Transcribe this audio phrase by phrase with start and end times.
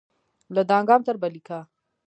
[0.55, 1.59] له دانګام تر بلهیکا